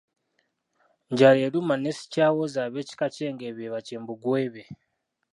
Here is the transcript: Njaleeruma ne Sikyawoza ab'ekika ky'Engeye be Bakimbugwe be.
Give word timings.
Njaleeruma 1.11 1.75
ne 1.77 1.91
Sikyawoza 1.97 2.59
ab'ekika 2.67 3.05
ky'Engeye 3.13 3.51
be 3.57 3.71
Bakimbugwe 3.73 4.43
be. 4.53 4.63